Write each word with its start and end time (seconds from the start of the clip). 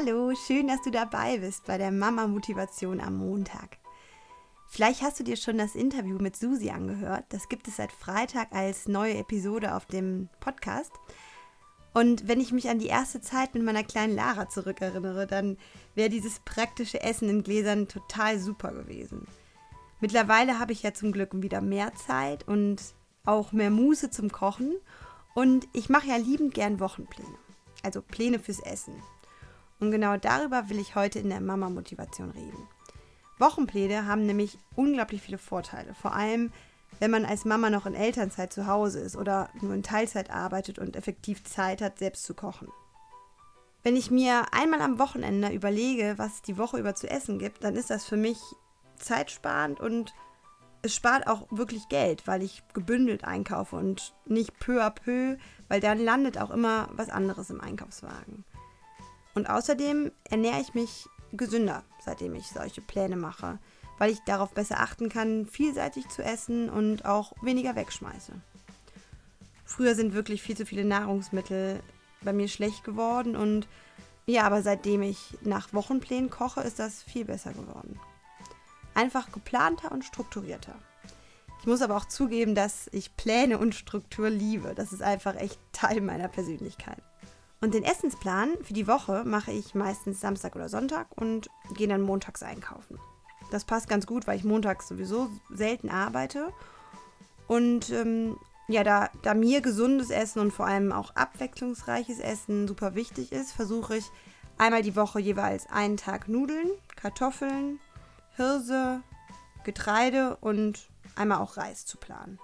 Hallo, 0.00 0.32
schön, 0.36 0.68
dass 0.68 0.80
du 0.82 0.92
dabei 0.92 1.38
bist 1.38 1.64
bei 1.66 1.76
der 1.76 1.90
Mama 1.90 2.28
Motivation 2.28 3.00
am 3.00 3.16
Montag. 3.16 3.78
Vielleicht 4.68 5.02
hast 5.02 5.18
du 5.18 5.24
dir 5.24 5.36
schon 5.36 5.58
das 5.58 5.74
Interview 5.74 6.18
mit 6.18 6.36
Susi 6.36 6.70
angehört. 6.70 7.24
Das 7.30 7.48
gibt 7.48 7.66
es 7.66 7.76
seit 7.76 7.90
Freitag 7.90 8.52
als 8.52 8.86
neue 8.86 9.16
Episode 9.16 9.74
auf 9.74 9.86
dem 9.86 10.28
Podcast. 10.38 10.92
Und 11.94 12.28
wenn 12.28 12.40
ich 12.40 12.52
mich 12.52 12.68
an 12.68 12.78
die 12.78 12.86
erste 12.86 13.20
Zeit 13.20 13.54
mit 13.54 13.64
meiner 13.64 13.82
kleinen 13.82 14.14
Lara 14.14 14.48
zurückerinnere, 14.48 15.26
dann 15.26 15.56
wäre 15.96 16.10
dieses 16.10 16.38
praktische 16.40 17.02
Essen 17.02 17.28
in 17.28 17.42
Gläsern 17.42 17.88
total 17.88 18.38
super 18.38 18.70
gewesen. 18.70 19.26
Mittlerweile 20.00 20.60
habe 20.60 20.72
ich 20.72 20.84
ja 20.84 20.94
zum 20.94 21.10
Glück 21.10 21.30
wieder 21.32 21.60
mehr 21.60 21.92
Zeit 21.96 22.46
und 22.46 22.80
auch 23.24 23.50
mehr 23.50 23.70
Muße 23.70 24.10
zum 24.10 24.30
Kochen. 24.30 24.76
Und 25.34 25.66
ich 25.72 25.88
mache 25.88 26.06
ja 26.06 26.16
liebend 26.16 26.54
gern 26.54 26.78
Wochenpläne. 26.78 27.38
Also 27.82 28.00
Pläne 28.00 28.38
fürs 28.38 28.60
Essen. 28.60 28.94
Und 29.80 29.90
genau 29.90 30.16
darüber 30.16 30.68
will 30.68 30.78
ich 30.78 30.94
heute 30.94 31.18
in 31.18 31.28
der 31.28 31.40
Mama-Motivation 31.40 32.30
reden. 32.30 32.68
Wochenpläne 33.38 34.06
haben 34.06 34.26
nämlich 34.26 34.58
unglaublich 34.74 35.22
viele 35.22 35.38
Vorteile. 35.38 35.94
Vor 35.94 36.12
allem, 36.12 36.52
wenn 36.98 37.10
man 37.10 37.24
als 37.24 37.44
Mama 37.44 37.70
noch 37.70 37.86
in 37.86 37.94
Elternzeit 37.94 38.52
zu 38.52 38.66
Hause 38.66 39.00
ist 39.00 39.16
oder 39.16 39.50
nur 39.60 39.74
in 39.74 39.82
Teilzeit 39.82 40.30
arbeitet 40.30 40.78
und 40.78 40.96
effektiv 40.96 41.44
Zeit 41.44 41.80
hat, 41.80 41.98
selbst 41.98 42.24
zu 42.24 42.34
kochen. 42.34 42.68
Wenn 43.84 43.96
ich 43.96 44.10
mir 44.10 44.46
einmal 44.52 44.80
am 44.80 44.98
Wochenende 44.98 45.50
überlege, 45.50 46.14
was 46.16 46.34
es 46.34 46.42
die 46.42 46.58
Woche 46.58 46.78
über 46.78 46.94
zu 46.94 47.08
essen 47.08 47.38
gibt, 47.38 47.62
dann 47.62 47.76
ist 47.76 47.90
das 47.90 48.04
für 48.04 48.16
mich 48.16 48.38
zeitsparend 48.96 49.78
und 49.78 50.12
es 50.82 50.94
spart 50.94 51.26
auch 51.26 51.46
wirklich 51.50 51.88
Geld, 51.88 52.26
weil 52.26 52.42
ich 52.42 52.62
gebündelt 52.72 53.24
einkaufe 53.24 53.76
und 53.76 54.14
nicht 54.26 54.58
peu 54.58 54.82
à 54.82 54.90
peu, 54.90 55.36
weil 55.68 55.80
dann 55.80 55.98
landet 55.98 56.38
auch 56.38 56.50
immer 56.50 56.88
was 56.92 57.08
anderes 57.08 57.50
im 57.50 57.60
Einkaufswagen. 57.60 58.44
Und 59.38 59.48
außerdem 59.48 60.10
ernähre 60.28 60.60
ich 60.60 60.74
mich 60.74 61.08
gesünder, 61.30 61.84
seitdem 62.04 62.34
ich 62.34 62.48
solche 62.48 62.80
Pläne 62.80 63.14
mache, 63.14 63.60
weil 63.96 64.10
ich 64.10 64.18
darauf 64.24 64.52
besser 64.52 64.80
achten 64.80 65.08
kann, 65.08 65.46
vielseitig 65.46 66.08
zu 66.08 66.24
essen 66.24 66.68
und 66.68 67.04
auch 67.04 67.34
weniger 67.40 67.76
wegschmeiße. 67.76 68.32
Früher 69.64 69.94
sind 69.94 70.12
wirklich 70.12 70.42
viel 70.42 70.56
zu 70.56 70.66
viele 70.66 70.84
Nahrungsmittel 70.84 71.80
bei 72.22 72.32
mir 72.32 72.48
schlecht 72.48 72.82
geworden 72.82 73.36
und 73.36 73.68
ja, 74.26 74.42
aber 74.42 74.60
seitdem 74.62 75.02
ich 75.02 75.38
nach 75.42 75.72
Wochenplänen 75.72 76.30
koche, 76.30 76.62
ist 76.62 76.80
das 76.80 77.04
viel 77.04 77.24
besser 77.24 77.52
geworden. 77.52 78.00
Einfach 78.94 79.30
geplanter 79.30 79.92
und 79.92 80.04
strukturierter. 80.04 80.74
Ich 81.60 81.66
muss 81.68 81.80
aber 81.80 81.96
auch 81.96 82.06
zugeben, 82.06 82.56
dass 82.56 82.88
ich 82.90 83.16
Pläne 83.16 83.58
und 83.58 83.76
Struktur 83.76 84.30
liebe. 84.30 84.74
Das 84.74 84.92
ist 84.92 85.02
einfach 85.02 85.36
echt 85.36 85.60
Teil 85.72 86.00
meiner 86.00 86.26
Persönlichkeit. 86.26 87.00
Und 87.60 87.74
den 87.74 87.82
Essensplan 87.82 88.50
für 88.62 88.72
die 88.72 88.86
Woche 88.86 89.24
mache 89.24 89.50
ich 89.50 89.74
meistens 89.74 90.20
Samstag 90.20 90.54
oder 90.54 90.68
Sonntag 90.68 91.08
und 91.16 91.48
gehe 91.74 91.88
dann 91.88 92.02
montags 92.02 92.42
einkaufen. 92.42 92.98
Das 93.50 93.64
passt 93.64 93.88
ganz 93.88 94.06
gut, 94.06 94.26
weil 94.26 94.36
ich 94.36 94.44
montags 94.44 94.88
sowieso 94.88 95.28
selten 95.50 95.88
arbeite. 95.88 96.52
Und 97.48 97.90
ähm, 97.90 98.36
ja, 98.68 98.84
da, 98.84 99.08
da 99.22 99.34
mir 99.34 99.60
gesundes 99.60 100.10
Essen 100.10 100.40
und 100.40 100.52
vor 100.52 100.66
allem 100.66 100.92
auch 100.92 101.16
abwechslungsreiches 101.16 102.20
Essen 102.20 102.68
super 102.68 102.94
wichtig 102.94 103.32
ist, 103.32 103.52
versuche 103.52 103.96
ich 103.96 104.10
einmal 104.58 104.82
die 104.82 104.94
Woche 104.94 105.18
jeweils 105.18 105.68
einen 105.70 105.96
Tag 105.96 106.28
Nudeln, 106.28 106.70
Kartoffeln, 106.94 107.80
Hirse, 108.36 109.00
Getreide 109.64 110.36
und 110.36 110.90
einmal 111.16 111.38
auch 111.38 111.56
Reis 111.56 111.86
zu 111.86 111.96
planen. 111.96 112.38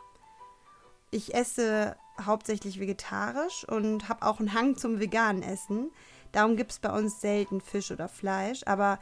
Ich 1.11 1.34
esse 1.34 1.97
hauptsächlich 2.25 2.81
vegetarisch 2.81 3.67
und 3.69 4.09
habe 4.09 4.27
auch 4.27 4.39
einen 4.39 4.55
Hang 4.55 4.77
zum 4.77 5.01
veganen 5.01 5.43
Essen. 5.43 5.91
Darum 6.33 6.56
gibt 6.56 6.73
es 6.73 6.79
bei 6.79 6.91
uns 6.91 7.21
selten 7.21 7.61
Fisch 7.61 7.91
oder 7.91 8.09
Fleisch, 8.09 8.62
aber 8.67 8.98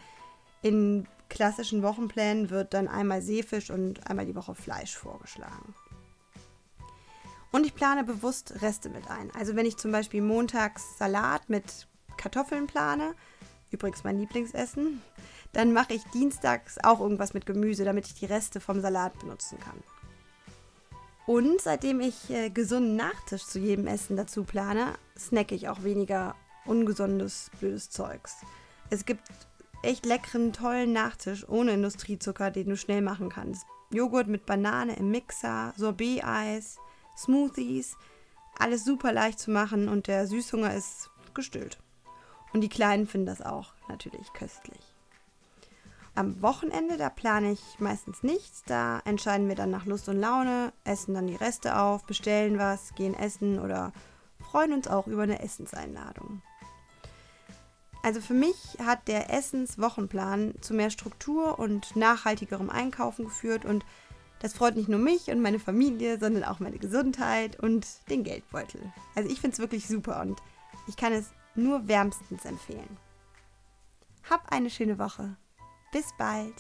in 0.63 1.07
klassischen 1.29 1.83
Wochenplänen 1.83 2.51
wird 2.51 2.75
dann 2.75 2.89
einmal 2.89 3.23
Seefisch 3.23 3.71
und 3.71 4.07
einmal 4.09 4.27
die 4.27 4.35
Woche 4.35 4.55
Fleisch 4.55 4.97
vorgeschlagen. 4.97 5.75
Und 7.51 7.67
ich 7.67 7.75
plane 7.75 8.05
bewusst 8.05 8.63
Reste 8.63 8.89
mit 8.89 9.11
ein. 9.11 9.31
Also 9.39 9.57
wenn 9.57 9.67
ich 9.67 9.77
zum 9.77 9.92
Beispiel 9.92 10.23
montags 10.23 10.98
Salat 10.98 11.48
mit 11.48 11.86
Kartoffeln 12.17 12.67
plane, 12.67 13.15
übrigens 13.70 14.05
mein 14.05 14.19
Lieblingsessen, 14.19 15.03
dann 15.53 15.73
mache 15.73 15.92
ich 15.92 16.03
dienstags 16.15 16.79
auch 16.83 17.01
irgendwas 17.01 17.35
mit 17.35 17.45
Gemüse, 17.45 17.85
damit 17.85 18.07
ich 18.07 18.15
die 18.15 18.27
Reste 18.27 18.61
vom 18.61 18.81
Salat 18.81 19.19
benutzen 19.19 19.59
kann. 19.61 19.83
Und 21.27 21.61
seitdem 21.61 22.01
ich 22.01 22.31
äh, 22.31 22.51
gesunden 22.51 22.97
Nachtisch 22.97 23.45
zu 23.45 23.59
jedem 23.59 23.87
Essen 23.87 24.17
dazu 24.17 24.45
plane, 24.45 24.95
snacke 25.17 25.55
ich 25.55 25.69
auch 25.69 25.85
weniger 25.85 26.35
ungesundes, 26.65 27.51
blödes 27.61 27.91
Zeugs. 27.91 28.37
Es 28.91 29.07
gibt 29.07 29.23
echt 29.83 30.05
leckeren, 30.05 30.53
tollen 30.53 30.93
Nachtisch 30.93 31.49
ohne 31.49 31.73
Industriezucker, 31.73 32.51
den 32.51 32.69
du 32.69 32.77
schnell 32.77 33.03
machen 33.03 33.29
kannst. 33.29 33.65
Joghurt 33.91 34.27
mit 34.27 34.47
Banane 34.47 34.97
im 34.97 35.11
Mixer, 35.11 35.75
Sorbet-Eis, 35.77 36.77
Smoothies, 37.17 37.97
alles 38.59 38.85
super 38.85 39.13
leicht 39.13 39.39
zu 39.39 39.51
machen 39.51 39.89
und 39.89 40.07
der 40.07 40.27
Süßhunger 40.27 40.75
ist 40.75 41.11
gestillt. 41.35 41.79
Und 42.53 42.63
die 42.63 42.69
Kleinen 42.69 43.07
finden 43.07 43.27
das 43.27 43.43
auch 43.43 43.73
natürlich 43.89 44.33
köstlich. 44.33 44.92
Am 46.14 46.42
Wochenende, 46.42 46.98
da 46.98 47.08
plane 47.08 47.52
ich 47.52 47.78
meistens 47.78 48.23
nichts. 48.23 48.62
Da 48.67 49.00
entscheiden 49.05 49.48
wir 49.48 49.55
dann 49.55 49.70
nach 49.70 49.86
Lust 49.86 50.08
und 50.08 50.20
Laune, 50.20 50.73
essen 50.84 51.14
dann 51.14 51.27
die 51.27 51.36
Reste 51.36 51.78
auf, 51.78 52.05
bestellen 52.05 52.58
was, 52.58 52.95
gehen 52.95 53.14
essen 53.14 53.58
oder 53.58 53.92
freuen 54.40 54.74
uns 54.74 54.89
auch 54.89 55.06
über 55.06 55.23
eine 55.23 55.40
Essenseinladung. 55.40 56.42
Also 58.02 58.20
für 58.20 58.34
mich 58.34 58.56
hat 58.84 59.06
der 59.06 59.33
Essenswochenplan 59.33 60.55
zu 60.61 60.74
mehr 60.74 60.90
Struktur 60.90 61.58
und 61.58 61.95
nachhaltigerem 61.95 62.68
Einkaufen 62.68 63.27
geführt 63.27 63.64
und 63.64 63.84
das 64.40 64.55
freut 64.55 64.74
nicht 64.74 64.89
nur 64.89 64.98
mich 64.98 65.29
und 65.29 65.40
meine 65.40 65.61
Familie, 65.61 66.18
sondern 66.18 66.42
auch 66.42 66.58
meine 66.58 66.79
Gesundheit 66.79 67.61
und 67.61 67.86
den 68.11 68.24
Geldbeutel. 68.24 68.80
Also 69.14 69.30
ich 69.30 69.40
finde 69.40 69.55
es 69.55 69.61
wirklich 69.61 69.86
super 69.86 70.20
und 70.20 70.42
ich 70.89 70.96
kann 70.96 71.12
es 71.12 71.30
nur 71.55 71.86
wärmstens 71.86 72.44
empfehlen. 72.44 72.98
Hab 74.29 74.50
eine 74.50 74.68
schöne 74.68 74.98
Woche. 74.98 75.36
Bis 75.92 76.11
bald. 76.17 76.55